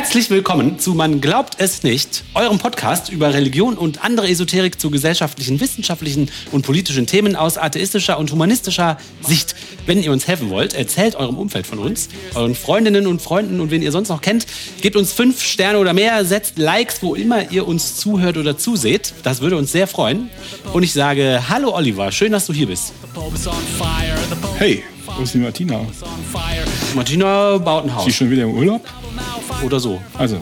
[0.00, 4.90] Herzlich willkommen zu Man glaubt es nicht, eurem Podcast über Religion und andere Esoterik zu
[4.90, 9.54] gesellschaftlichen, wissenschaftlichen und politischen Themen aus atheistischer und humanistischer Sicht.
[9.84, 13.70] Wenn ihr uns helfen wollt, erzählt eurem Umfeld von uns, euren Freundinnen und Freunden und
[13.70, 14.46] wen ihr sonst noch kennt.
[14.80, 19.12] Gebt uns fünf Sterne oder mehr, setzt Likes, wo immer ihr uns zuhört oder zuseht.
[19.22, 20.30] Das würde uns sehr freuen.
[20.72, 22.94] Und ich sage Hallo Oliver, schön, dass du hier bist.
[24.56, 24.82] Hey,
[25.14, 25.84] wo ist die Martina?
[26.94, 28.04] Martina baut ein Haus.
[28.04, 28.82] Sie schon wieder im Urlaub?
[29.64, 30.00] Oder so.
[30.16, 30.40] Also,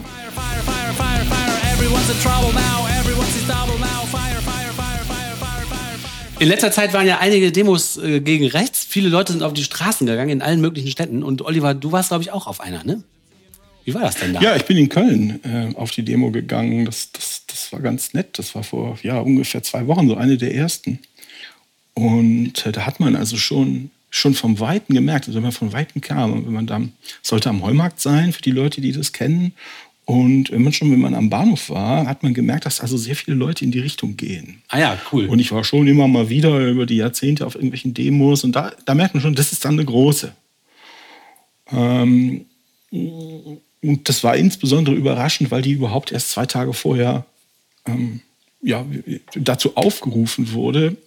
[6.39, 8.85] In letzter Zeit waren ja einige Demos äh, gegen rechts.
[8.87, 11.21] Viele Leute sind auf die Straßen gegangen in allen möglichen Städten.
[11.21, 13.03] Und Oliver, du warst, glaube ich, auch auf einer, ne?
[13.83, 14.39] Wie war das denn da?
[14.39, 16.85] ja, ich bin in Köln äh, auf die Demo gegangen.
[16.85, 18.39] Das, das, das war ganz nett.
[18.39, 20.99] Das war vor ja, ungefähr zwei Wochen, so eine der ersten.
[21.93, 25.73] Und äh, da hat man also schon, schon vom Weiten gemerkt, also wenn man von
[25.73, 26.81] Weiten kam, und wenn man da,
[27.21, 29.53] sollte am Heumarkt sein, für die Leute, die das kennen.
[30.05, 33.15] Und wenn man schon, wenn man am Bahnhof war, hat man gemerkt, dass also sehr
[33.15, 34.63] viele Leute in die Richtung gehen.
[34.67, 35.27] Ah ja, cool.
[35.27, 38.71] Und ich war schon immer mal wieder über die Jahrzehnte auf irgendwelchen Demos und da,
[38.85, 40.33] da merkt man schon, das ist dann eine große.
[41.71, 42.45] Ähm,
[42.91, 47.25] und das war insbesondere überraschend, weil die überhaupt erst zwei Tage vorher
[47.85, 48.21] ähm,
[48.61, 48.85] ja,
[49.35, 50.97] dazu aufgerufen wurde.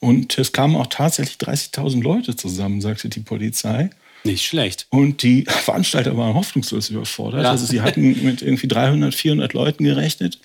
[0.00, 3.90] Und es kamen auch tatsächlich 30.000 Leute zusammen, sagte die Polizei.
[4.24, 4.86] Nicht schlecht.
[4.90, 7.44] Und die Veranstalter waren hoffnungslos überfordert.
[7.44, 7.50] Ja.
[7.50, 10.38] Also sie hatten mit irgendwie 300, 400 Leuten gerechnet.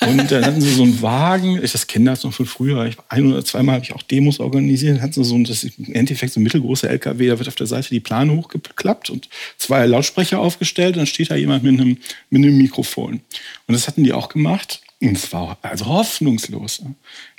[0.00, 2.96] Und dann hatten sie so einen Wagen, ich das kenne das noch von früher, ich,
[3.08, 5.92] ein oder zweimal habe ich auch Demos organisiert, dann hatten sie so ein, das im
[5.92, 9.84] Endeffekt so ein mittelgroßer LKW, da wird auf der Seite die Plane hochgeklappt und zwei
[9.84, 11.98] Lautsprecher aufgestellt, dann steht da jemand mit einem,
[12.30, 13.20] mit einem Mikrofon.
[13.66, 14.80] Und das hatten die auch gemacht.
[15.02, 16.82] Und es war also hoffnungslos.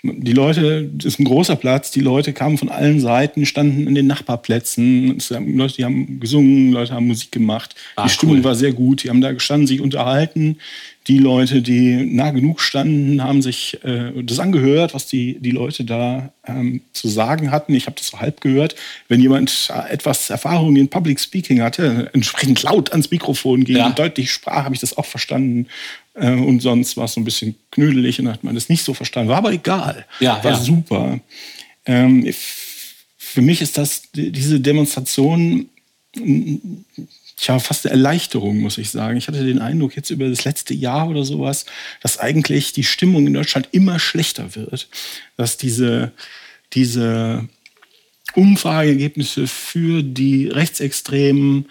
[0.03, 3.93] Die Leute, das ist ein großer Platz, die Leute kamen von allen Seiten, standen in
[3.93, 5.17] den Nachbarplätzen.
[5.29, 7.75] Haben Leute, die haben gesungen, Leute haben Musik gemacht.
[7.95, 8.43] Ah, die Stimmung cool.
[8.45, 9.03] war sehr gut.
[9.03, 10.57] Die haben da gestanden, sich unterhalten.
[11.07, 15.83] Die Leute, die nah genug standen, haben sich äh, das angehört, was die, die Leute
[15.83, 17.73] da ähm, zu sagen hatten.
[17.73, 18.75] Ich habe das so halb gehört.
[19.07, 23.87] Wenn jemand etwas Erfahrung in Public Speaking hatte, entsprechend laut ans Mikrofon ging Ja.
[23.87, 25.67] und deutlich sprach, habe ich das auch verstanden.
[26.13, 28.93] Äh, und sonst war es so ein bisschen knödelig und hat man das nicht so
[28.93, 29.29] verstanden.
[29.29, 30.05] War aber egal.
[30.19, 30.59] Ja, war ja.
[30.59, 31.19] super.
[31.85, 32.31] Ähm,
[33.17, 35.69] für mich ist das die- diese Demonstration
[37.37, 39.17] Tja, fast eine Erleichterung, muss ich sagen.
[39.17, 41.65] Ich hatte den Eindruck jetzt über das letzte Jahr oder sowas,
[42.01, 44.89] dass eigentlich die Stimmung in Deutschland immer schlechter wird.
[45.37, 46.11] Dass diese,
[46.73, 47.47] diese
[48.35, 51.65] Umfrageergebnisse für die Rechtsextremen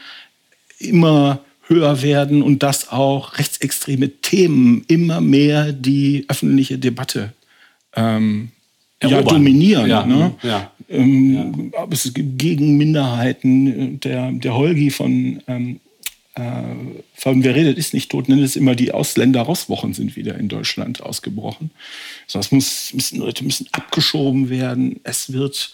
[0.79, 7.33] immer höher werden und dass auch rechtsextreme Themen immer mehr die öffentliche Debatte
[7.95, 8.51] ähm,
[9.03, 9.89] ja, dominieren.
[9.89, 10.35] Ja, ne?
[10.43, 10.71] ja.
[10.89, 15.81] Ähm, ob es gegen Minderheiten, der, der Holgi von, ähm,
[16.35, 16.43] äh,
[17.15, 21.01] von Wer redet ist nicht tot, nennt es immer die Ausländer-Rosswochen sind wieder in Deutschland
[21.01, 21.71] ausgebrochen.
[22.27, 24.99] So, es muss, müssen Leute müssen abgeschoben werden.
[25.05, 25.73] Es wird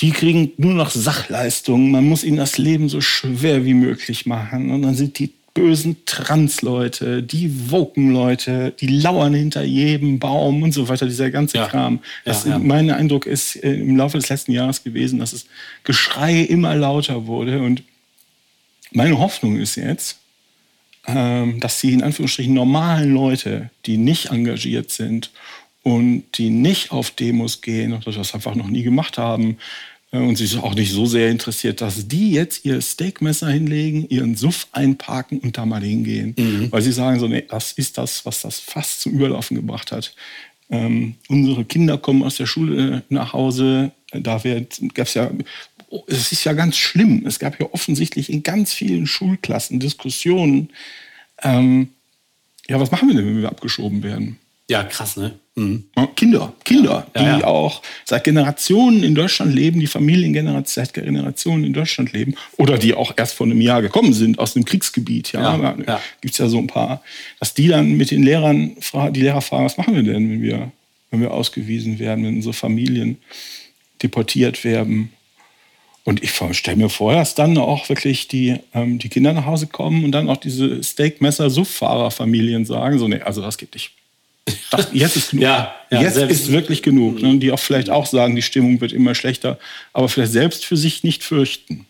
[0.00, 1.90] die kriegen nur noch Sachleistungen.
[1.90, 4.70] Man muss ihnen das Leben so schwer wie möglich machen.
[4.70, 10.86] Und dann sind die bösen Trans-Leute, die Woken-Leute, die lauern hinter jedem Baum und so
[10.90, 11.66] weiter, dieser ganze Ja.
[11.66, 12.00] Kram.
[12.26, 12.58] Das, Ja, ja.
[12.58, 15.46] Mein Eindruck ist äh, im Laufe des letzten Jahres gewesen, dass das
[15.82, 17.62] Geschrei immer lauter wurde.
[17.62, 17.82] Und
[18.92, 20.18] meine Hoffnung ist jetzt,
[21.06, 25.30] ähm, dass die in Anführungsstrichen normalen Leute, die nicht engagiert sind
[25.86, 29.58] und die nicht auf Demos gehen oder das einfach noch nie gemacht haben
[30.10, 34.34] äh, und sich auch nicht so sehr interessiert, dass die jetzt ihr Steakmesser hinlegen, ihren
[34.34, 36.34] Suff einparken und da mal hingehen.
[36.72, 40.12] Weil sie sagen so, nee, das ist das, was das fast zum Überlaufen gebracht hat.
[40.70, 44.42] Ähm, unsere Kinder kommen aus der Schule nach Hause, da
[44.92, 45.30] gab es ja
[46.08, 47.24] es ist ja ganz schlimm.
[47.26, 50.70] Es gab ja offensichtlich in ganz vielen Schulklassen Diskussionen.
[51.44, 51.90] Ähm,
[52.66, 54.36] ja, was machen wir denn, wenn wir abgeschoben werden?
[54.68, 55.38] Ja, krass, ne?
[55.58, 55.84] Mhm.
[55.96, 57.46] Ja, Kinder, Kinder, Ja, die ja.
[57.46, 62.92] auch seit Generationen in Deutschland leben, die Familiengenerationen seit Generationen in Deutschland leben oder die
[62.92, 65.32] auch erst vor einem Jahr gekommen sind aus dem Kriegsgebiet.
[65.32, 65.40] Ja,
[65.86, 67.02] Ja, gibt es ja so ein paar,
[67.40, 68.76] dass die dann mit den Lehrern,
[69.12, 70.72] die Lehrer fragen, was machen wir denn, wenn wir,
[71.10, 73.16] wenn wir ausgewiesen werden, wenn unsere Familien
[74.02, 75.10] deportiert werden.
[76.04, 79.66] Und ich stelle mir vor, dass dann auch wirklich die, ähm, die Kinder nach Hause
[79.68, 83.92] kommen und dann auch diese Steakmesser-Sufffahrerfamilien sagen, so, nee, also das geht nicht.
[84.70, 85.42] Das, jetzt ist genug.
[85.42, 87.20] Ja, ja, jetzt ist wirklich genug.
[87.20, 87.38] Ne?
[87.38, 89.58] Die auch vielleicht auch sagen, die Stimmung wird immer schlechter,
[89.92, 91.86] aber vielleicht selbst für sich nicht fürchten.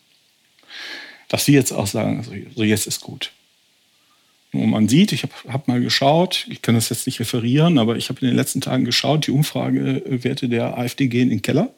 [1.28, 3.30] Dass sie jetzt auch sagen, so, so jetzt ist gut.
[4.52, 7.96] Und man sieht, ich habe hab mal geschaut, ich kann das jetzt nicht referieren, aber
[7.96, 11.70] ich habe in den letzten Tagen geschaut, die Umfragewerte der AfD gehen in den Keller.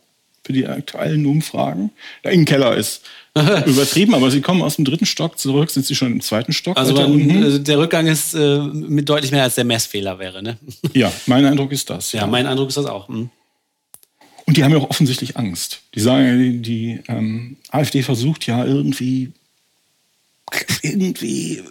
[0.45, 1.91] Für die aktuellen Umfragen.
[2.25, 3.03] Ja, Im Keller ist
[3.67, 6.77] übertrieben, aber sie kommen aus dem dritten Stock zurück, sind sie schon im zweiten Stock.
[6.77, 10.59] Also, man, also der Rückgang ist äh, mit deutlich mehr als der Messfehler wäre, ne?
[10.95, 12.13] Ja, mein Eindruck ist das.
[12.13, 12.27] Ja, ja.
[12.27, 13.09] mein Eindruck ist das auch.
[13.09, 13.31] Hm.
[14.47, 15.81] Und die haben ja auch offensichtlich Angst.
[15.95, 19.33] Die sagen, die, die ähm, AfD versucht ja irgendwie
[20.83, 21.63] irgendwie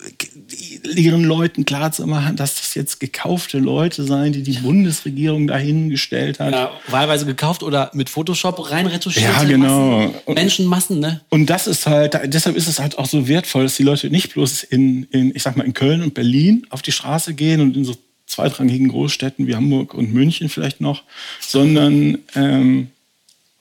[0.95, 6.53] ihren Leuten klarzumachen, dass das jetzt gekaufte Leute seien, die die Bundesregierung dahingestellt hat.
[6.53, 9.25] Ja, wahlweise gekauft oder mit Photoshop reinretuschiert.
[9.25, 9.99] Ja, genau.
[9.99, 11.21] Massen, Menschenmassen, ne?
[11.29, 14.33] Und das ist halt, deshalb ist es halt auch so wertvoll, dass die Leute nicht
[14.33, 17.75] bloß in, in ich sag mal, in Köln und Berlin auf die Straße gehen und
[17.75, 17.95] in so
[18.25, 21.03] zweitrangigen Großstädten wie Hamburg und München vielleicht noch,
[21.39, 22.89] sondern ähm,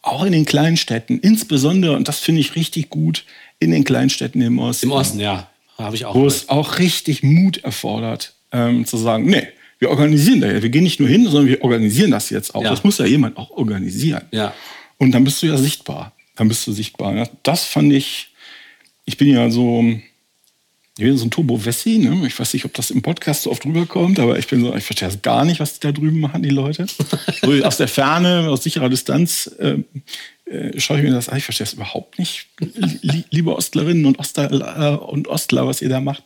[0.02, 3.24] auch in den kleinen Städten, insbesondere, und das finde ich richtig gut,
[3.58, 4.86] in den Kleinstädten im Osten.
[4.86, 5.48] Im Osten, ja.
[5.78, 6.14] Habe ich auch.
[6.14, 6.32] Wo gehört.
[6.32, 9.46] es auch richtig Mut erfordert, ähm, zu sagen, nee,
[9.78, 10.62] wir organisieren da ja.
[10.62, 12.62] Wir gehen nicht nur hin, sondern wir organisieren das jetzt auch.
[12.62, 12.70] Ja.
[12.70, 14.22] Das muss ja jemand auch organisieren.
[14.30, 14.54] Ja.
[14.98, 16.12] Und dann bist du ja sichtbar.
[16.36, 17.28] Dann bist du sichtbar.
[17.42, 18.28] Das fand ich,
[19.04, 19.84] ich bin ja so,
[20.98, 22.26] ich bin so ein Turbo-Wessi, ne?
[22.26, 24.84] Ich weiß nicht, ob das im Podcast so oft rüberkommt, aber ich bin so, ich
[24.84, 26.86] verstehe das gar nicht, was die da drüben machen, die Leute.
[27.42, 29.78] so aus der Ferne, aus sicherer Distanz äh,
[30.50, 31.36] äh, schaue ich mir das an.
[31.36, 32.46] Ich verstehe das überhaupt nicht,
[33.30, 36.24] liebe Ostlerinnen und Ostler, äh, und Ostler, was ihr da macht.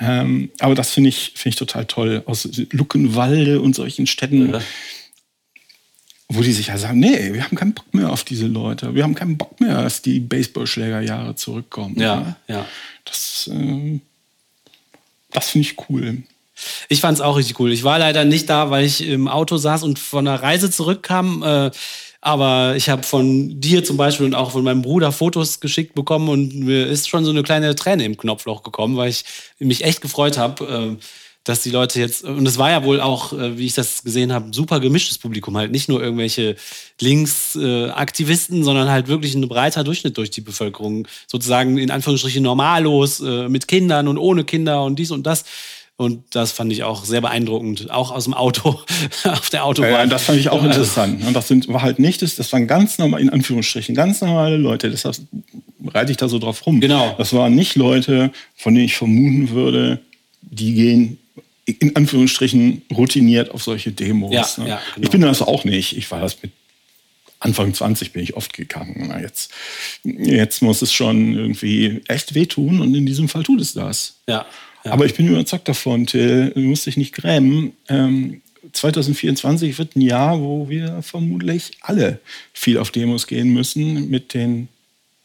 [0.00, 2.24] Ähm, aber das finde ich, find ich total toll.
[2.26, 4.54] Aus Luckenwalde und solchen Städten.
[4.54, 4.60] Ja
[6.34, 8.94] wo die sich ja sagen, nee, wir haben keinen Bock mehr auf diese Leute.
[8.94, 11.98] Wir haben keinen Bock mehr, dass die Baseballschlägerjahre zurückkommen.
[11.98, 12.66] Ja, ja.
[13.04, 14.00] Das, äh,
[15.30, 16.22] das finde ich cool.
[16.88, 17.72] Ich fand es auch richtig cool.
[17.72, 21.42] Ich war leider nicht da, weil ich im Auto saß und von einer Reise zurückkam.
[21.42, 21.70] Äh,
[22.20, 26.30] aber ich habe von dir zum Beispiel und auch von meinem Bruder Fotos geschickt bekommen
[26.30, 29.24] und mir ist schon so eine kleine Träne im Knopfloch gekommen, weil ich
[29.58, 30.96] mich echt gefreut habe.
[30.98, 31.04] Äh,
[31.44, 34.32] dass die Leute jetzt, und es war ja wohl auch, äh, wie ich das gesehen
[34.32, 36.56] habe, super gemischtes Publikum, halt nicht nur irgendwelche
[37.00, 43.20] Linksaktivisten, äh, sondern halt wirklich ein breiter Durchschnitt durch die Bevölkerung, sozusagen in Anführungsstrichen normallos,
[43.20, 45.44] äh, mit Kindern und ohne Kinder und dies und das.
[45.96, 48.80] Und das fand ich auch sehr beeindruckend, auch aus dem Auto,
[49.24, 49.92] auf der Autobahn.
[49.92, 51.24] Ja, das fand ich auch interessant.
[51.24, 54.56] Und das sind, war halt nicht, das, das waren ganz normal, in Anführungsstrichen, ganz normale
[54.56, 54.90] Leute.
[54.90, 55.16] Deshalb
[55.88, 56.80] reite ich da so drauf rum.
[56.80, 57.14] Genau.
[57.18, 60.00] Das waren nicht Leute, von denen ich vermuten würde,
[60.40, 61.18] die gehen
[61.66, 64.32] in Anführungsstrichen routiniert auf solche Demos.
[64.32, 64.68] Ja, ne?
[64.70, 65.04] ja, genau.
[65.04, 65.96] Ich bin das auch nicht.
[65.96, 66.52] Ich war das mit
[67.44, 69.06] Anfang 20 bin ich oft gegangen.
[69.08, 69.52] Na, jetzt,
[70.02, 74.16] jetzt muss es schon irgendwie echt wehtun und in diesem Fall tut es das.
[74.26, 74.46] Ja,
[74.84, 74.92] ja.
[74.92, 77.72] Aber ich bin überzeugt davon, Till, du musst dich nicht grämen.
[77.88, 78.40] Ähm,
[78.72, 82.18] 2024 wird ein Jahr, wo wir vermutlich alle
[82.54, 84.68] viel auf Demos gehen müssen mit den,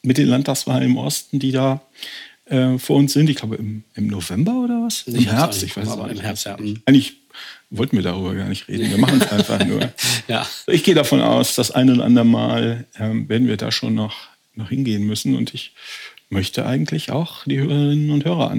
[0.01, 1.81] mit den Landtagswahlen im Osten, die da
[2.49, 3.29] äh, vor uns sind.
[3.29, 5.03] Ich glaube im, im November oder was?
[5.03, 6.57] Im Herbst, ich weiß es aber Im Herbst, ja.
[6.85, 7.17] Eigentlich
[7.69, 8.89] wollten wir darüber gar nicht reden.
[8.89, 9.91] Wir machen es einfach nur.
[10.27, 10.47] ja.
[10.67, 14.15] Ich gehe davon aus, das eine oder andere Mal ähm, werden wir da schon noch,
[14.55, 15.35] noch hingehen müssen.
[15.35, 15.73] Und ich
[16.29, 18.55] möchte eigentlich auch die Hörerinnen und Hörer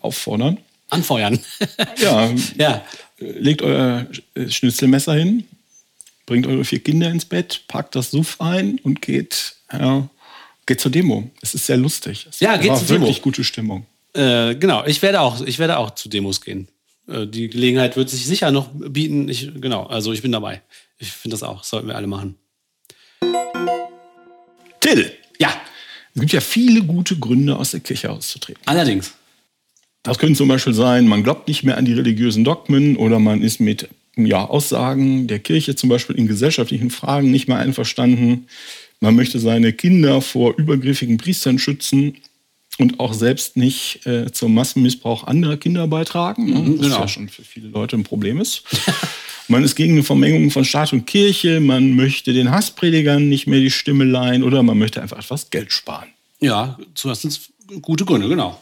[0.00, 0.58] auffordern.
[0.88, 1.38] Anfeuern.
[1.98, 2.84] ja, ja.
[3.18, 4.06] Legt euer
[4.48, 5.44] Schnitzelmesser hin,
[6.26, 10.02] bringt eure vier Kinder ins Bett, packt das Suff ein und geht äh,
[10.66, 11.30] Geht zur Demo.
[11.40, 12.26] Es ist sehr lustig.
[12.28, 13.00] Es ja, geht zur Demo.
[13.02, 13.86] wirklich gute Stimmung.
[14.14, 16.68] Äh, genau, ich werde auch, ich werde auch zu Demos gehen.
[17.08, 19.28] Äh, die Gelegenheit wird sich sicher noch bieten.
[19.28, 20.62] Ich, genau, also ich bin dabei.
[20.98, 21.62] Ich finde das auch.
[21.62, 22.36] Sollten wir alle machen.
[24.80, 25.12] Till.
[25.38, 25.52] Ja.
[26.14, 28.62] Es gibt ja viele gute Gründe, aus der Kirche auszutreten.
[28.64, 29.12] Allerdings.
[30.02, 33.42] Das können zum Beispiel sein, man glaubt nicht mehr an die religiösen Dogmen oder man
[33.42, 38.46] ist mit ja, Aussagen der Kirche zum Beispiel in gesellschaftlichen Fragen nicht mehr einverstanden.
[39.00, 42.16] Man möchte seine Kinder vor übergriffigen Priestern schützen
[42.78, 46.58] und auch selbst nicht äh, zum Massenmissbrauch anderer Kinder beitragen, ne?
[46.58, 47.00] mhm, was genau.
[47.00, 48.62] ja schon für viele Leute ein Problem ist.
[49.48, 53.60] man ist gegen eine Vermengung von Staat und Kirche, man möchte den Hasspredigern nicht mehr
[53.60, 56.08] die Stimme leihen oder man möchte einfach etwas Geld sparen.
[56.40, 57.50] Ja, zuerst
[57.80, 58.60] gute Gründe, genau.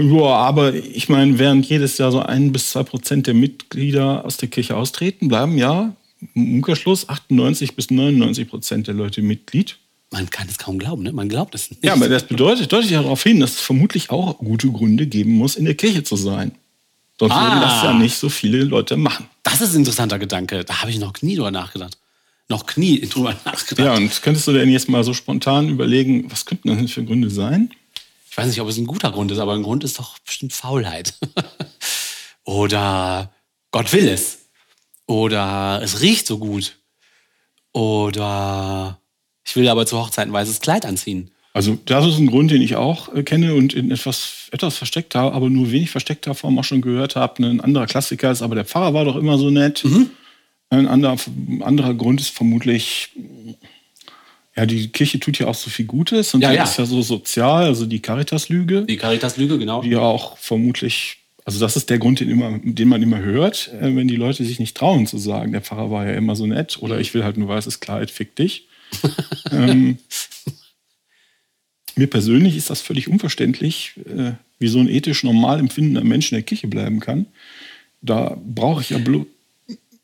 [0.00, 4.36] Ja, aber ich meine, während jedes Jahr so ein bis zwei Prozent der Mitglieder aus
[4.36, 5.96] der Kirche austreten, bleiben ja
[6.34, 9.78] im Umkehrschluss 98 bis 99 Prozent der Leute Mitglied.
[10.10, 11.12] Man kann es kaum glauben, ne?
[11.12, 11.84] man glaubt es nicht.
[11.84, 15.32] Ja, aber das bedeutet, deutet ja darauf hin, dass es vermutlich auch gute Gründe geben
[15.32, 16.52] muss, in der Kirche zu sein.
[17.18, 17.42] Sonst ah.
[17.42, 19.26] würden das ja nicht so viele Leute machen.
[19.42, 20.64] Das ist ein interessanter Gedanke.
[20.64, 21.98] Da habe ich noch nie drüber nachgedacht.
[22.48, 23.86] Noch nie drüber nachgedacht.
[23.86, 27.04] Ja, und könntest du denn jetzt mal so spontan überlegen, was könnten das denn für
[27.04, 27.70] Gründe sein?
[28.30, 30.52] Ich weiß nicht, ob es ein guter Grund ist, aber ein Grund ist doch bestimmt
[30.52, 31.14] Faulheit.
[32.44, 33.32] Oder
[33.72, 34.37] Gott will es.
[35.08, 36.76] Oder es riecht so gut.
[37.72, 39.00] Oder
[39.44, 41.30] ich will aber zur Hochzeit ein weißes Kleid anziehen.
[41.54, 45.32] Also das ist ein Grund, den ich auch äh, kenne und in etwas, etwas versteckter,
[45.32, 47.44] aber nur wenig versteckter Form auch schon gehört habe.
[47.44, 49.82] Ein anderer Klassiker ist, aber der Pfarrer war doch immer so nett.
[49.84, 50.10] Mhm.
[50.70, 51.16] Ein anderer,
[51.62, 53.08] anderer Grund ist vermutlich,
[54.54, 56.64] Ja, die Kirche tut ja auch so viel Gutes und Ja, die ja.
[56.64, 59.80] ist ja so sozial, also die Caritas-Lüge, Die Caritas-Lüge, genau.
[59.80, 61.16] die ja auch vermutlich,
[61.48, 64.44] also das ist der Grund, den, immer, den man immer hört, äh, wenn die Leute
[64.44, 67.24] sich nicht trauen zu sagen, der Pfarrer war ja immer so nett oder ich will
[67.24, 68.68] halt ein weißes Kleid, fick dich.
[69.50, 69.96] ähm,
[71.96, 76.36] mir persönlich ist das völlig unverständlich, äh, wie so ein ethisch normal empfindender Mensch in
[76.36, 77.24] der Kirche bleiben kann.
[78.02, 79.24] Da brauche ich ja bloß.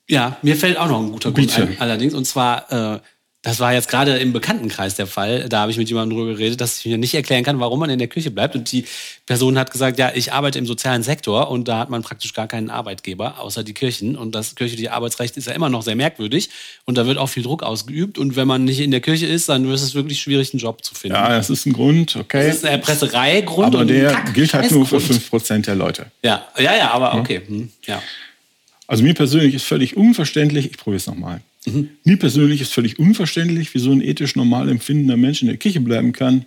[0.08, 2.14] Ja, mir fällt auch noch ein guter Grund ein, allerdings.
[2.14, 3.00] Und zwar, äh,
[3.44, 5.48] das war jetzt gerade im Bekanntenkreis der Fall.
[5.50, 7.90] Da habe ich mit jemandem drüber geredet, dass ich mir nicht erklären kann, warum man
[7.90, 8.56] in der Kirche bleibt.
[8.56, 8.86] Und die
[9.26, 12.48] Person hat gesagt, ja, ich arbeite im sozialen Sektor und da hat man praktisch gar
[12.48, 14.16] keinen Arbeitgeber, außer die Kirchen.
[14.16, 16.48] Und das kirchliche Arbeitsrecht ist ja immer noch sehr merkwürdig.
[16.86, 18.16] Und da wird auch viel Druck ausgeübt.
[18.18, 20.82] Und wenn man nicht in der Kirche ist, dann ist es wirklich schwierig, einen Job
[20.82, 21.16] zu finden.
[21.16, 22.46] Ja, das ist ein Grund, okay.
[22.46, 23.74] Das ist ein Erpressereigrund.
[23.74, 25.44] aber der Kack- gilt halt nur für Scheißgrund.
[25.44, 26.06] 5% der Leute.
[26.22, 27.42] Ja, ja, ja, aber okay.
[27.46, 28.02] Hm, ja.
[28.86, 31.40] Also mir persönlich ist völlig unverständlich, ich probiere es nochmal.
[31.66, 31.90] Mhm.
[32.04, 35.80] Mir persönlich ist völlig unverständlich, wie so ein ethisch normal empfindender Mensch in der Kirche
[35.80, 36.44] bleiben kann.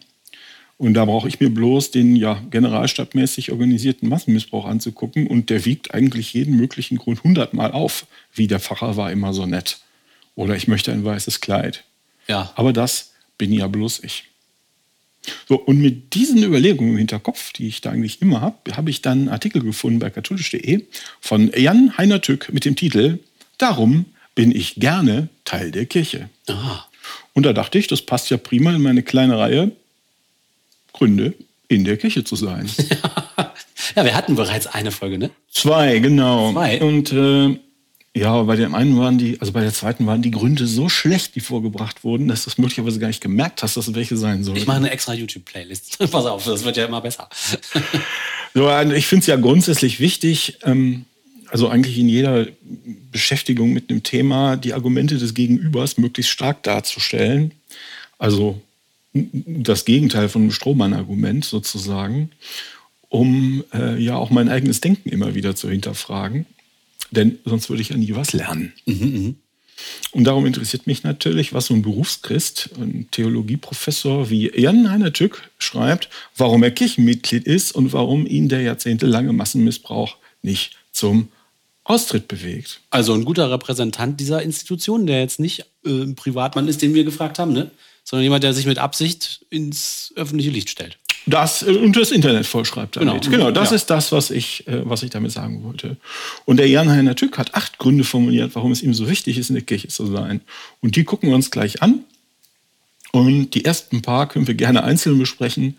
[0.77, 5.25] Und da brauche ich mir bloß den ja generalstabmäßig organisierten Massenmissbrauch anzugucken.
[5.25, 9.45] Und der wiegt eigentlich jeden möglichen Grund hundertmal auf, wie der Pfarrer war immer so
[9.47, 9.79] nett.
[10.36, 11.83] Oder ich möchte ein weißes Kleid.
[12.27, 12.51] Ja.
[12.55, 14.25] Aber das bin ja bloß ich.
[15.47, 19.01] So, und mit diesen Überlegungen im Hinterkopf, die ich da eigentlich immer habe, habe ich
[19.01, 20.86] dann einen Artikel gefunden bei katholisch.de
[21.19, 23.19] von Jan Heiner Tück mit dem Titel
[23.57, 24.05] Darum
[24.38, 26.29] bin ich gerne Teil der Kirche.
[26.48, 26.86] Ah.
[27.34, 29.72] Und da dachte ich, das passt ja prima in meine kleine Reihe
[30.94, 31.34] Gründe,
[31.67, 32.70] in der Kirche zu sein.
[33.96, 35.32] Ja, wir hatten bereits eine Folge, ne?
[35.50, 36.51] Zwei, genau.
[36.51, 36.82] Zwei?
[36.82, 37.58] Und äh,
[38.13, 41.36] ja, bei dem einen waren die, also bei der zweiten waren die Gründe so schlecht,
[41.36, 44.44] die vorgebracht wurden, dass du es möglicherweise gar nicht gemerkt hast, dass es welche sein
[44.44, 44.58] sollen.
[44.58, 45.98] Ich mache eine extra YouTube-Playlist.
[46.12, 47.29] Pass auf, das wird ja immer besser.
[48.53, 51.06] So, also ich finde es ja grundsätzlich wichtig, ähm,
[51.50, 52.48] also eigentlich in jeder
[53.12, 57.51] Beschäftigung mit einem Thema die Argumente des Gegenübers möglichst stark darzustellen.
[58.18, 58.62] Also
[59.13, 62.32] das Gegenteil von einem Strohmann-Argument sozusagen,
[63.10, 66.46] um äh, ja auch mein eigenes Denken immer wieder zu hinterfragen.
[67.12, 68.74] Denn sonst würde ich ja nie was lernen.
[70.12, 75.50] Und darum interessiert mich natürlich, was so ein Berufschrist, ein Theologieprofessor wie Jan Heiner Tück
[75.60, 81.30] schreibt, warum er Kirchenmitglied ist und warum ihn der jahrzehntelange Massenmissbrauch nicht zum
[81.88, 82.82] Austritt bewegt.
[82.89, 87.03] Also ein guter Repräsentant dieser Institution, der jetzt nicht äh, ein Privatmann ist, den wir
[87.03, 87.72] gefragt haben, ne?
[88.03, 90.98] sondern jemand, der sich mit Absicht ins öffentliche Licht stellt.
[91.25, 93.24] Das äh, und das Internet vollschreibt damit.
[93.24, 93.38] Genau.
[93.38, 93.75] Genau, das Ja.
[93.77, 95.98] ist das, was ich, äh, was ich damit sagen wollte.
[96.46, 99.50] Und der Jan Heiner Tück hat acht Gründe formuliert, warum es ihm so wichtig ist,
[99.50, 100.41] in der Kirche zu sein.
[100.82, 102.03] Und die gucken wir uns gleich an.
[103.13, 105.77] Und die ersten paar können wir gerne einzeln besprechen.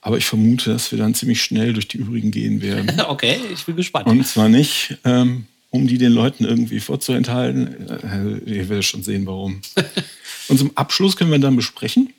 [0.00, 3.00] Aber ich vermute, dass wir dann ziemlich schnell durch die übrigen gehen werden.
[3.08, 4.06] Okay, ich bin gespannt.
[4.06, 7.88] Und zwar nicht, ähm, um die den Leuten irgendwie vorzuenthalten.
[7.88, 9.60] Äh, ihr werdet schon sehen, warum.
[10.48, 12.12] und zum Abschluss können wir dann besprechen,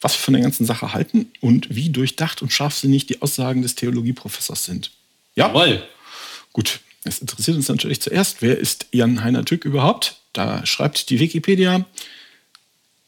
[0.00, 3.74] was wir von der ganzen Sache halten und wie durchdacht und scharfsinnig die Aussagen des
[3.74, 4.90] Theologieprofessors sind.
[5.34, 5.48] Ja?
[5.48, 5.82] Jawohl.
[6.52, 10.20] Gut, es interessiert uns natürlich zuerst, wer ist Jan Heiner Tück überhaupt?
[10.32, 11.84] Da schreibt die Wikipedia,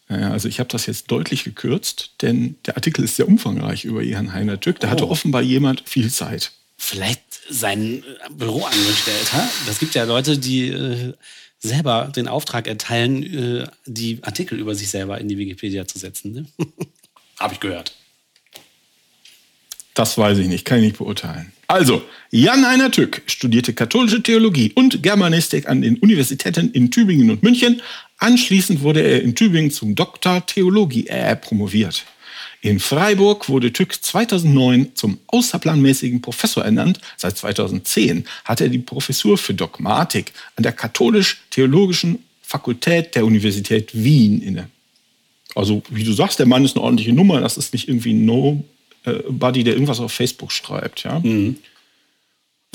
[0.08, 4.32] also ich habe das jetzt deutlich gekürzt, denn der Artikel ist sehr umfangreich über Jan
[4.32, 4.78] Heiner Tück.
[4.80, 5.10] Da hatte Oh.
[5.10, 6.52] offenbar jemand viel Zeit.
[6.78, 9.48] Vielleicht sein Büroangestellter.
[9.66, 11.14] Das gibt ja Leute, die äh,
[11.58, 13.22] selber den Auftrag erteilen,
[13.62, 16.32] äh, die Artikel über sich selber in die Wikipedia zu setzen.
[16.32, 16.46] Ne?
[17.40, 17.94] Habe ich gehört.
[19.94, 21.52] Das weiß ich nicht, kann ich nicht beurteilen.
[21.68, 27.42] Also, Jan Heiner Tück studierte katholische Theologie und Germanistik an den Universitäten in Tübingen und
[27.42, 27.80] München.
[28.18, 31.08] Anschließend wurde er in Tübingen zum Doktor Theologie
[31.40, 32.04] promoviert.
[32.62, 37.00] In Freiburg wurde Tück 2009 zum außerplanmäßigen Professor ernannt.
[37.16, 44.40] Seit 2010 hat er die Professur für Dogmatik an der Katholisch-Theologischen Fakultät der Universität Wien
[44.40, 44.68] inne.
[45.54, 47.40] Also, wie du sagst, der Mann ist eine ordentliche Nummer.
[47.40, 51.04] Das ist nicht irgendwie ein No-Buddy, der irgendwas auf Facebook schreibt.
[51.04, 51.23] Ja?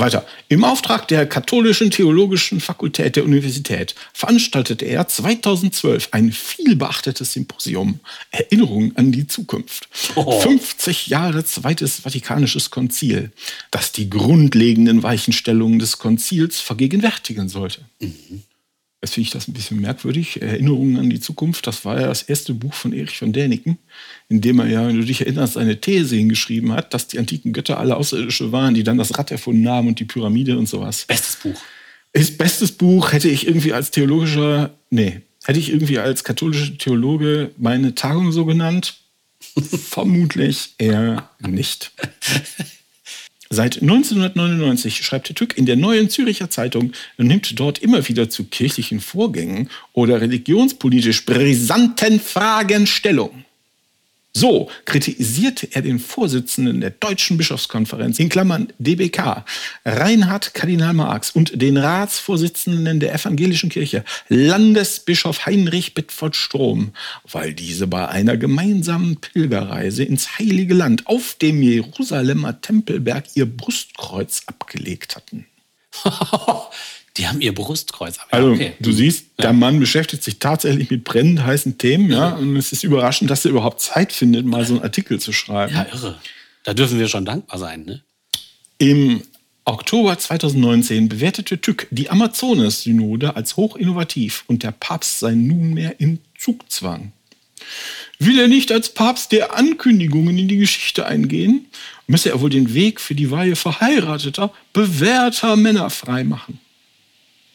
[0.01, 0.25] Weiter.
[0.50, 8.93] Im Auftrag der Katholischen Theologischen Fakultät der Universität veranstaltete er 2012 ein vielbeachtetes Symposium Erinnerung
[8.98, 9.88] an die Zukunft.
[10.15, 10.41] Oh.
[10.41, 13.31] 50 Jahre Zweites Vatikanisches Konzil,
[13.70, 17.81] das die grundlegenden Weichenstellungen des Konzils vergegenwärtigen sollte.
[19.01, 20.41] Jetzt finde ich das ein bisschen merkwürdig.
[20.43, 23.79] Erinnerungen an die Zukunft, das war ja das erste Buch von Erich von Däniken,
[24.29, 27.51] in dem er ja, wenn du dich erinnerst, eine These hingeschrieben hat, dass die antiken
[27.51, 31.05] Götter alle Außerirdische waren, die dann das Rad erfunden haben und die Pyramide und sowas.
[31.08, 31.60] Bestes Buch.
[32.13, 37.51] Ist bestes Buch, hätte ich irgendwie als theologischer, nee, hätte ich irgendwie als katholischer Theologe
[37.58, 38.98] meine Tagung so genannt?
[39.89, 41.91] Vermutlich eher nicht.
[43.53, 48.46] Seit 1999 schreibt Tück in der Neuen Züricher Zeitung und nimmt dort immer wieder zu
[48.46, 53.43] kirchlichen Vorgängen oder religionspolitisch brisanten Fragen Stellung.
[54.33, 59.43] So kritisierte er den Vorsitzenden der Deutschen Bischofskonferenz, in Klammern DBK,
[59.83, 66.93] Reinhard Kardinal Marx und den Ratsvorsitzenden der Evangelischen Kirche, Landesbischof Heinrich Bedford Strom,
[67.29, 74.43] weil diese bei einer gemeinsamen Pilgerreise ins Heilige Land auf dem Jerusalemer Tempelberg ihr Brustkreuz
[74.45, 75.45] abgelegt hatten.
[77.18, 78.18] Die haben ihr Brustkreuz.
[78.18, 78.74] Ja, also, okay.
[78.80, 79.46] du siehst, ja.
[79.46, 82.30] der Mann beschäftigt sich tatsächlich mit brennend heißen Themen, ja.
[82.36, 85.74] Und es ist überraschend, dass er überhaupt Zeit findet, mal so einen Artikel zu schreiben.
[85.74, 86.20] Ja, irre.
[86.63, 88.01] Da dürfen wir schon dankbar sein, ne?
[88.77, 89.22] Im
[89.65, 97.12] Oktober 2019 bewertete Tück die Amazonas-Synode als hochinnovativ und der Papst sei nunmehr in Zugzwang.
[98.18, 101.68] Will er nicht als Papst der Ankündigungen in die Geschichte eingehen,
[102.08, 106.60] müsse er wohl den Weg für die Weihe verheirateter, bewährter Männer freimachen.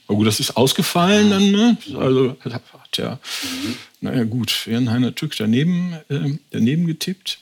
[0.06, 1.76] Aber gut, das ist ausgefallen dann, ne?
[1.98, 3.18] Also hat ja,
[4.00, 7.38] naja gut, Heiner Tück daneben, äh, daneben getippt.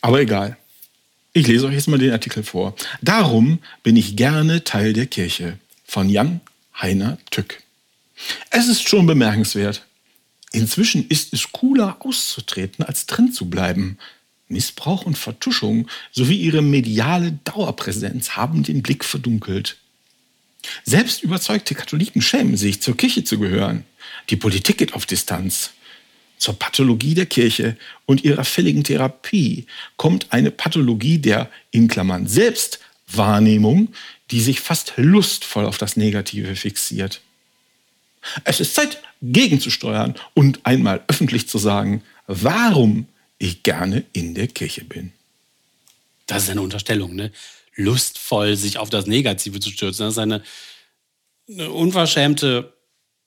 [0.00, 0.56] Aber egal.
[1.32, 2.76] Ich lese euch jetzt mal den Artikel vor.
[3.02, 6.40] Darum bin ich gerne Teil der Kirche von Jan
[6.80, 7.62] Heiner Tück.
[8.50, 9.84] Es ist schon bemerkenswert.
[10.52, 13.98] Inzwischen ist es cooler auszutreten, als drin zu bleiben.
[14.46, 19.78] Missbrauch und Vertuschung sowie ihre mediale Dauerpräsenz haben den Blick verdunkelt.
[20.84, 23.84] Selbst überzeugte Katholiken schämen sich, zur Kirche zu gehören.
[24.30, 25.70] Die Politik geht auf Distanz.
[26.38, 29.66] Zur Pathologie der Kirche und ihrer fälligen Therapie
[29.96, 33.94] kommt eine Pathologie der, in Klammern, Selbstwahrnehmung,
[34.30, 37.20] die sich fast lustvoll auf das Negative fixiert.
[38.44, 43.06] Es ist Zeit, gegenzusteuern und einmal öffentlich zu sagen, warum
[43.38, 45.12] ich gerne in der Kirche bin.
[46.26, 47.30] Das ist eine Unterstellung, ne?
[47.76, 50.06] Lustvoll sich auf das Negative zu stürzen.
[50.06, 50.42] Das ist eine,
[51.48, 52.72] eine unverschämte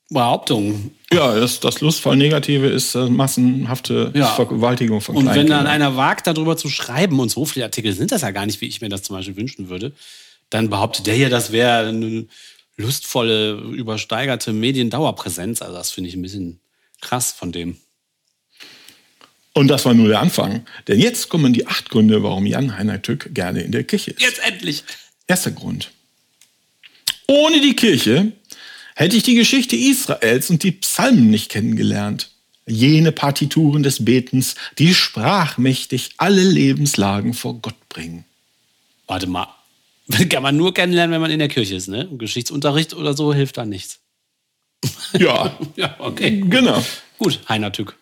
[0.10, 0.92] Behauptung.
[1.12, 4.28] Ja, das, das lustvoll Negative ist äh, massenhafte ja.
[4.28, 8.12] Vergewaltigung von Und wenn dann einer wagt, darüber zu schreiben, und so viele Artikel sind
[8.12, 9.94] das ja gar nicht, wie ich mir das zum Beispiel wünschen würde,
[10.50, 12.28] dann behauptet der hier, das wäre eine
[12.78, 15.62] lustvolle, übersteigerte Mediendauerpräsenz.
[15.62, 16.62] Also das finde ich ein bisschen
[17.02, 17.78] krass von dem.
[19.58, 20.68] Und das war nur der Anfang.
[20.88, 24.22] Denn jetzt kommen die acht Gründe, warum Jan Heiner Tück gerne in der Kirche ist.
[24.22, 24.84] Jetzt endlich.
[25.26, 25.90] Erster Grund.
[27.28, 28.34] Ohne die Kirche
[28.94, 32.30] hätte ich die Geschichte Israels und die Psalmen nicht kennengelernt.
[32.68, 38.26] Jene Partituren des Betens, die sprachmächtig alle Lebenslagen vor Gott bringen.
[39.08, 39.48] Warte mal.
[40.30, 42.08] Kann man nur kennenlernen, wenn man in der Kirche ist, ne?
[42.12, 44.02] Geschichtsunterricht oder so hilft da nichts.
[45.18, 45.58] Ja.
[45.76, 46.44] ja, okay.
[46.48, 46.86] Genau.
[47.18, 47.96] Gut, Heiner Tück.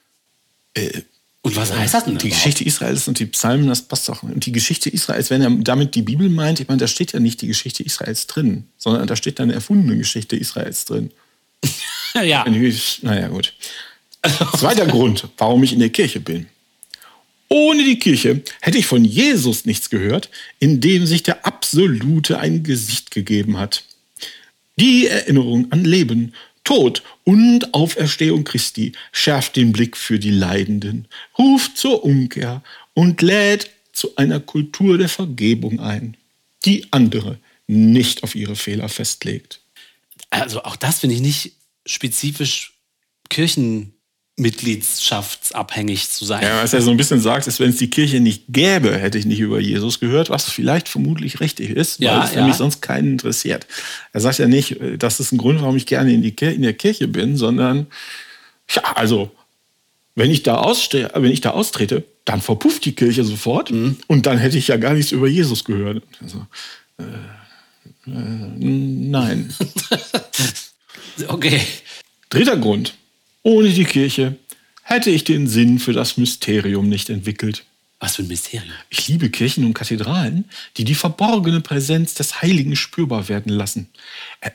[0.73, 1.03] Äh,
[1.45, 2.17] und was heißt das denn?
[2.17, 4.23] Die Geschichte Israels und die Psalmen, das passt doch.
[4.23, 7.19] Und die Geschichte Israels, wenn er damit die Bibel meint, ich meine, da steht ja
[7.19, 11.11] nicht die Geschichte Israels drin, sondern da steht eine erfundene Geschichte Israels drin.
[12.15, 12.45] ja.
[13.03, 13.53] Naja, gut.
[14.57, 16.47] Zweiter Grund, warum ich in der Kirche bin.
[17.47, 22.63] Ohne die Kirche hätte ich von Jesus nichts gehört, in dem sich der Absolute ein
[22.63, 23.83] Gesicht gegeben hat.
[24.79, 26.33] Die Erinnerung an Leben,
[26.65, 32.61] Tod und Auferstehung Christi schärft den Blick für die Leidenden, ruft zur Umkehr
[32.93, 36.17] und lädt zu einer Kultur der Vergebung ein,
[36.65, 39.61] die andere nicht auf ihre Fehler festlegt.
[40.29, 41.53] Also auch das finde ich nicht
[41.85, 42.73] spezifisch
[43.29, 43.94] Kirchen
[44.37, 46.43] mitgliedschaftsabhängig zu sein.
[46.43, 49.17] Ja, was er so ein bisschen sagt, ist, wenn es die Kirche nicht gäbe, hätte
[49.17, 52.41] ich nicht über Jesus gehört, was vielleicht vermutlich richtig ist, weil ja, es ja.
[52.41, 53.65] nämlich sonst keinen interessiert.
[54.11, 56.55] Er sagt ja nicht, äh, das ist ein Grund, warum ich gerne in, die Kirche,
[56.55, 57.87] in der Kirche bin, sondern,
[58.69, 59.31] ja, also,
[60.15, 63.97] wenn ich da, ausste wenn ich da austrete, dann verpufft die Kirche sofort mhm.
[64.07, 66.03] und dann hätte ich ja gar nichts über Jesus gehört.
[66.21, 66.45] Also,
[66.97, 69.53] äh, äh, nein.
[71.27, 71.61] okay.
[72.29, 72.95] Dritter Grund.
[73.45, 74.37] Ohne die Kirche
[74.81, 77.63] hätte ich den Sinn für das Mysterium nicht entwickelt.
[77.99, 78.73] Was für ein Mysterium?
[78.89, 80.45] Ich liebe Kirchen und Kathedralen,
[80.77, 83.87] die die verborgene Präsenz des Heiligen spürbar werden lassen.
[84.41, 84.49] Äh,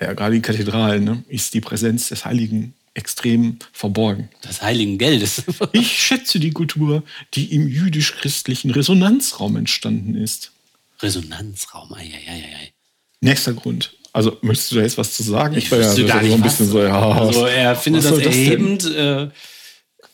[0.00, 4.28] ja, gerade in Kathedralen ne, ist die Präsenz des Heiligen extrem verborgen.
[4.44, 5.42] Des heiligen Geldes.
[5.72, 7.02] ich schätze die Kultur,
[7.34, 10.52] die im jüdisch-christlichen Resonanzraum entstanden ist.
[11.00, 12.72] Resonanzraum, ei, ei, ei, ei.
[13.20, 13.96] Nächster Grund.
[14.12, 15.56] Also möchtest du da jetzt was zu sagen?
[15.56, 18.18] Ich, ich wüsste ja, gar nicht, so ein bisschen so, ja, Also er findet das
[18.18, 19.28] erhebend, äh,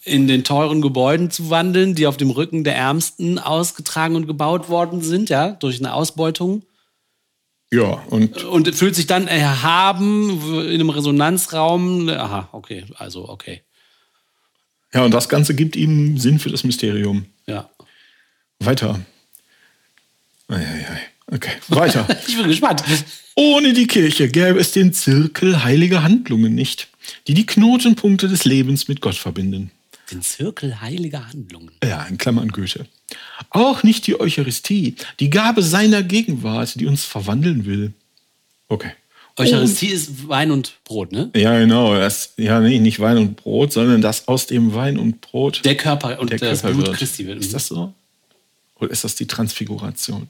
[0.05, 4.69] in den teuren Gebäuden zu wandeln, die auf dem Rücken der Ärmsten ausgetragen und gebaut
[4.69, 6.63] worden sind, ja, durch eine Ausbeutung.
[7.71, 8.45] Ja, und.
[8.45, 12.09] Und fühlt sich dann erhaben in einem Resonanzraum.
[12.09, 13.63] Aha, okay, also okay.
[14.95, 17.27] Ja, und das Ganze gibt ihm Sinn für das Mysterium.
[17.47, 17.69] Ja.
[18.59, 19.01] Weiter.
[20.49, 21.01] Eieiei.
[21.31, 22.07] Okay, weiter.
[22.27, 22.83] ich bin gespannt.
[23.35, 26.89] Ohne die Kirche gäbe es den Zirkel heiliger Handlungen nicht,
[27.27, 29.71] die die Knotenpunkte des Lebens mit Gott verbinden.
[30.11, 31.71] Den Zirkel heiliger Handlungen.
[31.85, 32.87] Ja, in Klammern Goethe.
[33.51, 37.93] Auch nicht die Eucharistie, die Gabe seiner Gegenwart, die uns verwandeln will.
[38.69, 38.93] Okay.
[39.37, 41.31] Eucharistie ist Wein und Brot, ne?
[41.37, 41.95] Ja, genau.
[41.95, 45.77] Das, ja, nee, nicht Wein und Brot, sondern das aus dem Wein und Brot Der
[45.77, 46.97] Körper und der das Körper Blut wird.
[46.97, 47.39] Christi wird.
[47.39, 47.93] Ist das so?
[48.77, 50.29] Oder ist das die Transfiguration?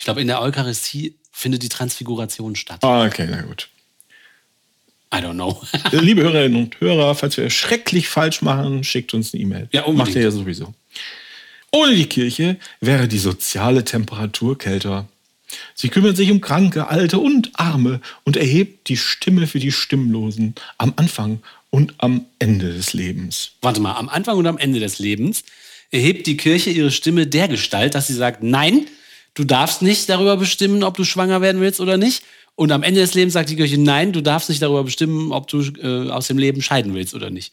[0.00, 2.82] Ich glaube, in der Eucharistie findet die Transfiguration statt.
[2.82, 3.68] Ah, okay, na gut.
[5.14, 5.60] I don't know.
[5.92, 9.68] Liebe Hörerinnen und Hörer, falls wir schrecklich falsch machen, schickt uns eine E-Mail.
[9.72, 9.98] Ja, unbedingt.
[9.98, 10.72] Macht ihr ja sowieso.
[11.70, 15.06] Ohne die Kirche wäre die soziale Temperatur kälter.
[15.74, 20.54] Sie kümmert sich um Kranke, Alte und Arme und erhebt die Stimme für die Stimmlosen
[20.78, 23.50] am Anfang und am Ende des Lebens.
[23.60, 25.44] Warte mal, am Anfang und am Ende des Lebens
[25.90, 28.86] erhebt die Kirche ihre Stimme der Gestalt, dass sie sagt, nein,
[29.34, 32.22] du darfst nicht darüber bestimmen, ob du schwanger werden willst oder nicht.
[32.56, 35.48] Und am Ende des Lebens sagt die Kirche, nein, du darfst nicht darüber bestimmen, ob
[35.48, 37.52] du äh, aus dem Leben scheiden willst oder nicht.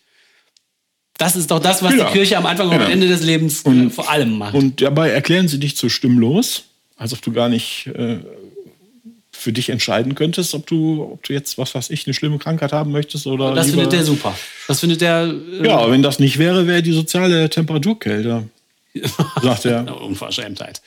[1.17, 2.05] Das ist doch das, was Ja.
[2.07, 2.85] die Kirche am Anfang und Ja.
[2.85, 4.53] am Ende des Lebens äh, vor allem macht.
[4.53, 6.65] Und dabei erklären sie dich zu stimmlos,
[6.97, 8.17] als ob du gar nicht äh,
[9.31, 12.73] für dich entscheiden könntest, ob du, ob du jetzt, was weiß ich, eine schlimme Krankheit
[12.73, 13.53] haben möchtest oder.
[13.53, 14.37] das lieber- findet der super.
[14.67, 18.43] Das findet der äh, Ja, wenn das nicht wäre, wäre die soziale Temperatur kälter,
[19.41, 20.01] sagt er.
[20.01, 20.81] Unverschämtheit.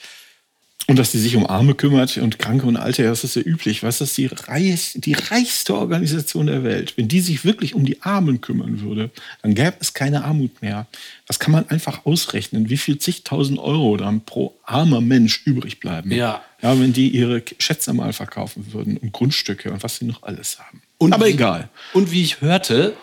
[0.91, 3.81] Und dass sie sich um Arme kümmert und Kranke und Alte, das ist ja üblich.
[3.81, 6.97] Was ist die, reich, die reichste Organisation der Welt?
[6.97, 9.09] Wenn die sich wirklich um die Armen kümmern würde,
[9.41, 10.87] dann gäbe es keine Armut mehr.
[11.27, 16.11] Das kann man einfach ausrechnen, wie viel zigtausend Euro dann pro armer Mensch übrig bleiben.
[16.11, 16.41] Ja.
[16.61, 20.59] Ja, wenn die ihre Schätze mal verkaufen würden und Grundstücke und was sie noch alles
[20.59, 20.81] haben.
[20.97, 21.69] Und Aber wie- egal.
[21.93, 22.93] Und wie ich hörte,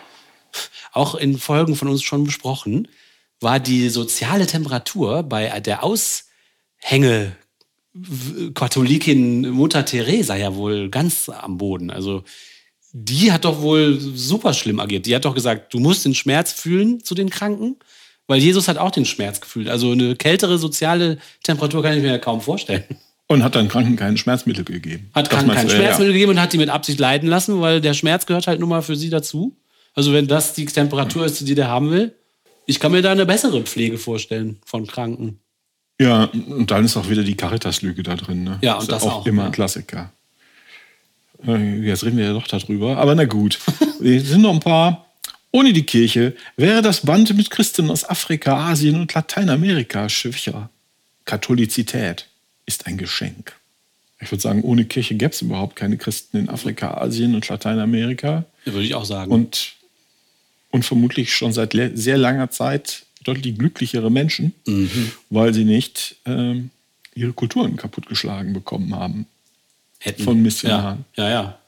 [0.93, 2.87] auch in Folgen von uns schon besprochen,
[3.41, 7.35] war die soziale Temperatur bei der Aushänge
[8.53, 11.89] Katholikin Mutter Teresa ja wohl ganz am Boden.
[11.89, 12.23] Also
[12.91, 15.05] die hat doch wohl super schlimm agiert.
[15.05, 17.77] Die hat doch gesagt, du musst den Schmerz fühlen zu den Kranken,
[18.27, 19.69] weil Jesus hat auch den Schmerz gefühlt.
[19.69, 22.83] Also eine kältere soziale Temperatur kann ich mir ja kaum vorstellen.
[23.27, 25.11] Und hat dann Kranken keine Schmerzmittel gegeben.
[25.13, 25.79] Hat Kranken kein du, ja.
[25.79, 28.69] Schmerzmittel gegeben und hat die mit Absicht leiden lassen, weil der Schmerz gehört halt nun
[28.69, 29.55] mal für sie dazu.
[29.93, 32.15] Also wenn das die Temperatur ist, die der haben will,
[32.65, 35.39] ich kann mir da eine bessere Pflege vorstellen von Kranken.
[35.99, 38.43] Ja, und dann ist auch wieder die Caritas-Lüge da drin.
[38.45, 38.57] Ne?
[38.61, 39.47] Ja, und ist das auch, auch, immer ja.
[39.47, 40.11] ein Klassiker.
[41.45, 42.97] Äh, Jetzt reden wir ja doch darüber.
[42.97, 43.59] Aber na gut,
[43.99, 45.05] wir sind noch ein paar.
[45.51, 50.69] Ohne die Kirche wäre das Band mit Christen aus Afrika, Asien und Lateinamerika schwächer.
[51.25, 52.27] Katholizität
[52.65, 53.53] ist ein Geschenk.
[54.21, 58.45] Ich würde sagen, ohne Kirche gäbe es überhaupt keine Christen in Afrika, Asien und Lateinamerika.
[58.65, 59.31] Ja, Würde ich auch sagen.
[59.31, 59.73] Und,
[60.69, 64.53] und vermutlich schon seit sehr langer Zeit deutlich glücklichere Menschen,
[65.29, 66.69] weil sie nicht ähm,
[67.13, 69.25] ihre Kulturen kaputtgeschlagen bekommen haben.
[69.99, 70.23] Hätten.
[70.23, 71.05] von Missionaren.
[71.15, 71.31] Ja, ja.
[71.31, 71.59] ja.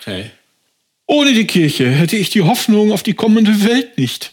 [0.00, 0.30] Okay.
[1.06, 4.32] Ohne die Kirche hätte ich die Hoffnung auf die kommende Welt nicht.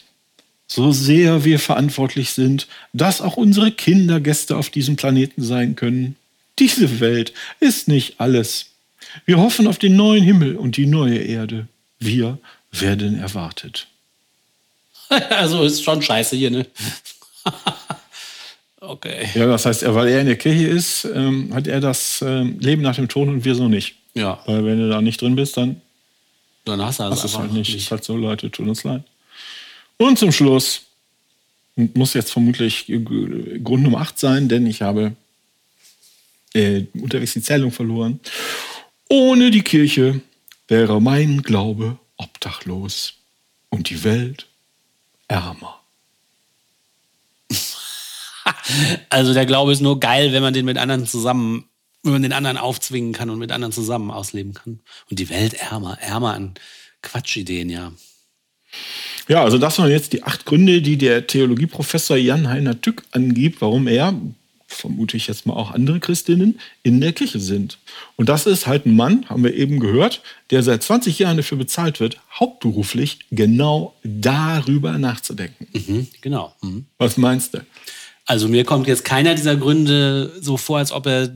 [0.66, 6.16] So sehr wir verantwortlich sind, dass auch unsere Kinder Gäste auf diesem Planeten sein können.
[6.58, 8.66] Diese Welt ist nicht alles.
[9.24, 11.66] Wir hoffen auf den neuen Himmel und die neue Erde.
[11.98, 12.38] Wir
[12.70, 13.88] werden erwartet.
[15.30, 16.66] Also ist schon scheiße hier, ne?
[18.80, 19.28] okay.
[19.34, 22.82] Ja, das heißt, weil er in der Kirche ist, ähm, hat er das ähm, Leben
[22.82, 23.94] nach dem Tod und wir so nicht.
[24.14, 25.80] Ja, Weil wenn du da nicht drin bist, dann
[26.68, 27.74] dann hast du Das also ist einfach halt nicht.
[27.74, 29.02] Ist halt so, Leute, tut uns leid.
[29.96, 30.82] Und zum Schluss
[31.76, 32.86] muss jetzt vermutlich
[33.64, 35.14] Grund Nummer 8 sein, denn ich habe
[36.54, 38.20] äh, unterwegs die Zählung verloren.
[39.08, 40.20] Ohne die Kirche
[40.66, 43.14] wäre mein Glaube obdachlos
[43.70, 44.46] und die Welt
[45.28, 45.80] ärmer.
[49.10, 51.68] Also der Glaube ist nur geil, wenn man den mit anderen zusammen,
[52.02, 54.80] wenn man den anderen aufzwingen kann und mit anderen zusammen ausleben kann.
[55.10, 56.54] Und die Welt ärmer, ärmer an
[57.02, 57.92] Quatschideen, ja.
[59.28, 63.86] Ja, also das waren jetzt die acht Gründe, die der Theologieprofessor Jan-Heiner Tück angibt, warum
[63.86, 64.14] er,
[64.68, 67.78] vermute ich jetzt mal auch andere Christinnen, in der Kirche sind.
[68.16, 71.58] Und das ist halt ein Mann, haben wir eben gehört, der seit 20 Jahren dafür
[71.58, 75.66] bezahlt wird, hauptberuflich genau darüber nachzudenken.
[75.72, 76.54] Mhm, genau.
[76.60, 76.86] Mhm.
[76.98, 77.60] Was meinst du?
[78.26, 81.34] Also mir kommt jetzt keiner dieser Gründe so vor, als ob er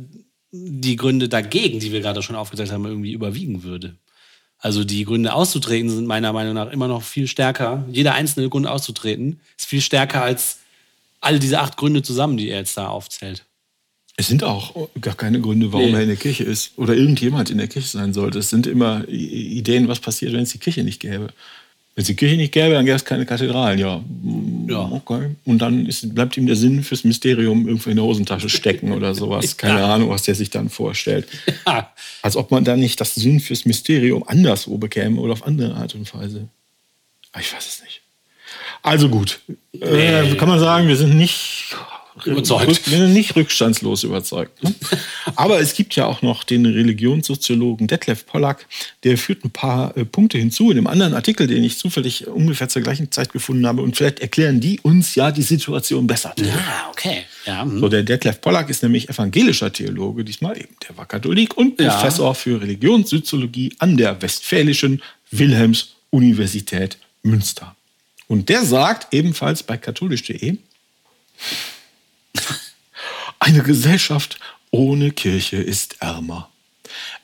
[0.52, 3.96] die Gründe dagegen, die wir gerade schon aufgezählt haben, irgendwie überwiegen würde.
[4.58, 7.84] Also die Gründe auszutreten sind meiner Meinung nach immer noch viel stärker.
[7.90, 10.58] Jeder einzelne Grund auszutreten ist viel stärker als
[11.22, 13.46] all diese acht Gründe zusammen, die er jetzt da aufzählt.
[14.16, 15.94] Es sind auch gar keine Gründe, warum Nee.
[15.94, 18.40] er in der Kirche ist oder irgendjemand in der Kirche sein sollte.
[18.40, 21.28] Es sind immer Ideen, was passiert, wenn es die Kirche nicht gäbe.
[21.94, 23.78] Wenn es die Kirche nicht gäbe, dann gäbe es keine Kathedralen.
[23.78, 24.04] Ja,
[24.68, 24.80] ja.
[24.92, 25.34] okay.
[25.44, 29.14] Und dann ist, bleibt ihm der Sinn fürs Mysterium irgendwo in der Hosentasche stecken oder
[29.14, 29.56] sowas.
[29.56, 29.94] Keine ja.
[29.94, 31.26] Ahnung, was der sich dann vorstellt.
[31.66, 31.92] Ja.
[32.22, 35.94] Als ob man dann nicht das Sinn fürs Mysterium anderswo bekäme oder auf andere Art
[35.94, 36.48] und Weise.
[37.32, 38.01] Aber ich weiß es nicht.
[38.82, 39.40] Also gut.
[39.72, 39.80] Nee.
[39.80, 41.74] Äh, kann man sagen, wir sind nicht
[42.24, 42.88] überzeugt.
[42.90, 44.62] nicht rückstandslos überzeugt.
[44.62, 44.74] Ne?
[45.36, 48.66] Aber es gibt ja auch noch den Religionssoziologen Detlef Pollack,
[49.04, 52.68] der führt ein paar äh, Punkte hinzu in einem anderen Artikel, den ich zufällig ungefähr
[52.68, 53.82] zur gleichen Zeit gefunden habe.
[53.82, 56.34] Und vielleicht erklären die uns ja die Situation besser.
[56.38, 57.22] Ja, okay.
[57.46, 57.80] Ja, hm.
[57.80, 60.76] so, der Detlef Pollack ist nämlich evangelischer Theologe, diesmal eben.
[60.88, 61.94] Der war Katholik und ja.
[61.94, 67.74] Professor für Religionssoziologie an der Westfälischen Wilhelms-Universität Münster.
[68.32, 70.56] Und der sagt ebenfalls bei katholisch.de,
[73.38, 74.40] eine Gesellschaft
[74.70, 76.48] ohne Kirche ist ärmer.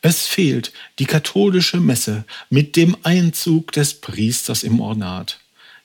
[0.02, 5.40] Es fehlt die katholische Messe mit dem Einzug des Priesters im Ornat,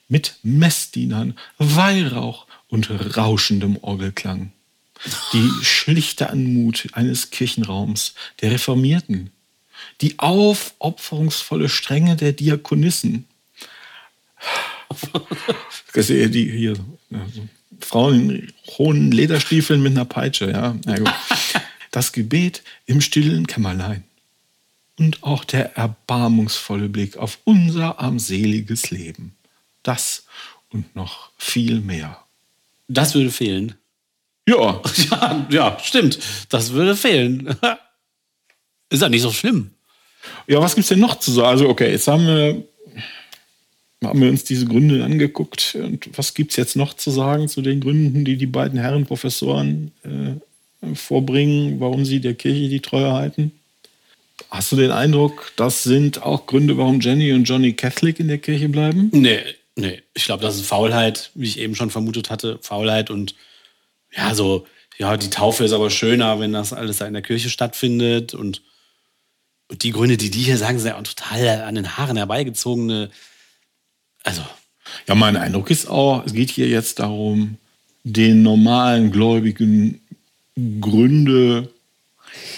[0.10, 4.52] mit Messdienern, Weihrauch und rauschendem Orgelklang.
[5.32, 9.32] Die schlichte Anmut eines Kirchenraums der Reformierten,
[10.02, 13.26] die aufopferungsvolle Strenge der Diakonissen.
[15.94, 16.76] Sehe die hier.
[17.80, 20.76] Frauen in hohen Lederstiefeln mit einer Peitsche, ja.
[21.92, 24.04] Das Gebet im stillen Kämmerlein.
[24.98, 29.36] Und auch der erbarmungsvolle Blick auf unser armseliges Leben.
[29.84, 30.26] Das
[30.70, 32.24] und noch viel mehr.
[32.88, 33.76] Das würde fehlen.
[34.48, 34.82] Ja.
[35.12, 36.20] Ja, ja stimmt.
[36.50, 37.56] Das würde fehlen.
[38.90, 39.72] Ist ja nicht so schlimm.
[40.48, 41.48] Ja, was gibt es denn noch zu sagen?
[41.48, 42.64] Also, okay, jetzt haben wir
[44.06, 45.76] haben wir uns diese Gründe angeguckt.
[45.76, 49.06] Und was gibt es jetzt noch zu sagen zu den Gründen, die die beiden Herren
[49.06, 53.52] Professoren äh, vorbringen, warum sie der Kirche die Treue halten?
[54.50, 58.38] Hast du den Eindruck, das sind auch Gründe, warum Jenny und Johnny Catholic in der
[58.38, 59.10] Kirche bleiben?
[59.12, 59.40] Nee,
[59.76, 60.02] nee.
[60.14, 62.60] Ich glaube, das ist Faulheit, wie ich eben schon vermutet hatte.
[62.62, 63.36] Faulheit und
[64.16, 64.66] ja, so,
[64.98, 68.34] ja, die Taufe ist aber schöner, wenn das alles da in der Kirche stattfindet.
[68.34, 68.62] Und,
[69.70, 73.10] und die Gründe, die die hier sagen, sind ja auch total an den Haaren herbeigezogene
[74.24, 74.42] also.
[75.08, 77.58] Ja, mein Eindruck ist auch, es geht hier jetzt darum,
[78.04, 80.02] den normalen Gläubigen
[80.80, 81.70] Gründe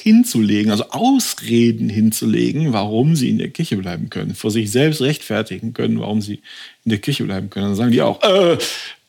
[0.04, 5.74] hinzulegen, also Ausreden hinzulegen, warum sie in der Kirche bleiben können, vor sich selbst rechtfertigen
[5.74, 6.42] können, warum sie
[6.84, 7.68] in der Kirche bleiben können.
[7.68, 8.58] Dann sagen die auch, äh,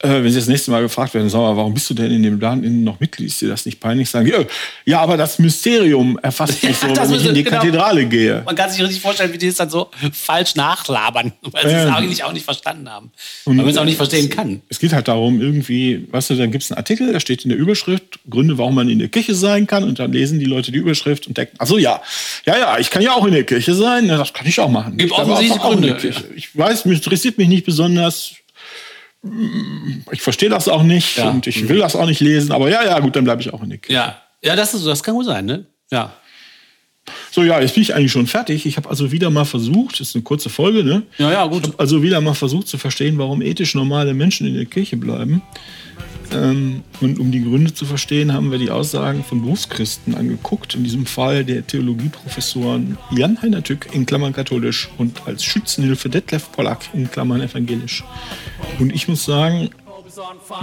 [0.00, 2.22] äh, wenn sie das nächste Mal gefragt werden, sagen wir, warum bist du denn in
[2.22, 3.28] dem Laden noch Mitglied?
[3.28, 4.10] Ist dir das nicht peinlich?
[4.10, 4.46] Sagen äh,
[4.84, 7.56] ja, aber das Mysterium erfasst mich so, wenn ich in die genau.
[7.56, 8.42] Kathedrale gehe.
[8.44, 11.86] Man kann sich richtig vorstellen, wie die es dann so falsch nachlabern, weil sie es
[11.86, 13.10] eigentlich auch nicht verstanden haben.
[13.44, 14.60] Und weil man es auch nicht verstehen kann.
[14.68, 17.48] Es geht halt darum, irgendwie, weißt du, dann gibt es einen Artikel, da steht in
[17.48, 19.82] der Überschrift Gründe, warum man in der Kirche sein kann.
[19.82, 22.02] Und dann lesen die Leute die Überschrift und denken, ach so, ja,
[22.44, 24.08] ja, ja, ich kann ja auch in der Kirche sein.
[24.08, 24.98] das kann ich auch machen.
[24.98, 25.96] Gibt offensichtlich Gründe.
[26.34, 28.34] Ich weiß, mich interessiert mich nicht besonders
[30.12, 31.30] ich verstehe das auch nicht ja.
[31.30, 33.62] und ich will das auch nicht lesen, aber ja, ja, gut, dann bleibe ich auch
[33.62, 33.94] in der Kirche.
[33.94, 35.66] Ja, ja das, ist, das kann gut sein, ne?
[35.90, 36.12] Ja.
[37.30, 38.66] So, ja, jetzt bin ich eigentlich schon fertig.
[38.66, 41.02] Ich habe also wieder mal versucht, das ist eine kurze Folge, ne?
[41.18, 41.62] Ja, ja, gut.
[41.62, 44.96] Ich habe also wieder mal versucht zu verstehen, warum ethisch normale Menschen in der Kirche
[44.96, 45.42] bleiben.
[46.32, 50.74] Ähm, und um die Gründe zu verstehen, haben wir die Aussagen von Berufschristen angeguckt.
[50.74, 56.50] In diesem Fall der Theologieprofessoren Jan Heiner Tück in Klammern katholisch und als Schützenhilfe Detlef
[56.52, 58.04] Pollack in Klammern evangelisch.
[58.78, 59.70] Und ich muss sagen,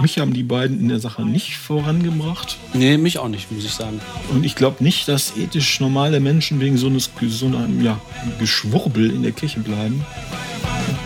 [0.00, 2.58] mich haben die beiden in der Sache nicht vorangebracht.
[2.72, 4.00] Nee, mich auch nicht, muss ich sagen.
[4.30, 8.00] Und ich glaube nicht, dass ethisch normale Menschen wegen so, eines, so einem ja,
[8.40, 10.04] Geschwurbel in der Kirche bleiben.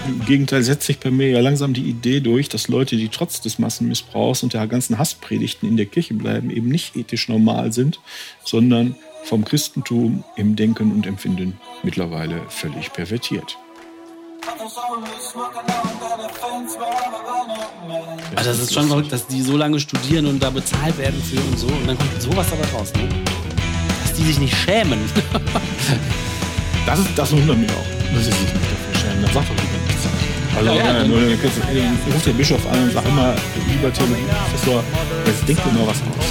[0.07, 3.41] Im Gegenteil setzt sich bei mir ja langsam die Idee durch, dass Leute, die trotz
[3.41, 8.01] des Massenmissbrauchs und der ganzen Hasspredigten in der Kirche bleiben, eben nicht ethisch normal sind,
[8.45, 13.59] sondern vom Christentum im Denken und Empfinden mittlerweile völlig pervertiert.
[18.37, 21.41] Also das ist schon verrückt, dass die so lange studieren und da bezahlt werden für
[21.41, 23.09] und so und dann kommt sowas dabei raus, ne?
[24.03, 24.99] Dass die sich nicht schämen.
[26.87, 28.15] das, ist, das wundert mich auch.
[28.15, 29.23] Das ist nicht dafür schämen.
[29.23, 29.78] Dann sag doch nichts.
[30.59, 31.37] Also, ja, ja, nur, äh,
[32.13, 33.33] ruft der Bischof an und sagt immer,
[33.69, 34.83] lieber Theologieprofessor,
[35.25, 36.27] jetzt denkt dir mal was aus.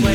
[0.00, 0.06] Nee.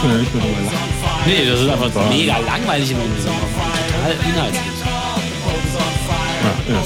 [0.00, 0.78] Schon nicht mehr drüber lachen.
[1.26, 3.40] Nee, das ist einfach so mega langweilig im Grunde genommen.
[3.92, 4.64] Total inhaltslos.
[6.68, 6.80] Ja, ja.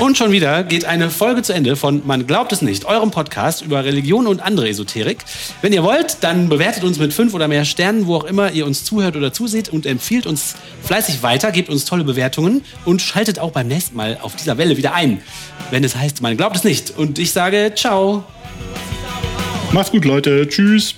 [0.00, 3.62] Und schon wieder geht eine Folge zu Ende von Man glaubt es nicht, eurem Podcast
[3.62, 5.18] über Religion und andere Esoterik.
[5.60, 8.64] Wenn ihr wollt, dann bewertet uns mit fünf oder mehr Sternen, wo auch immer ihr
[8.64, 13.40] uns zuhört oder zuseht und empfiehlt uns fleißig weiter, gebt uns tolle Bewertungen und schaltet
[13.40, 15.20] auch beim nächsten Mal auf dieser Welle wieder ein,
[15.72, 16.96] wenn es heißt Man glaubt es nicht.
[16.96, 18.22] Und ich sage Ciao.
[19.72, 20.48] Macht's gut, Leute.
[20.48, 20.94] Tschüss.